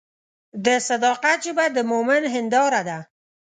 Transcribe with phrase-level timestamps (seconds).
[0.65, 2.99] د صداقت ژبه د مؤمن هنداره ده.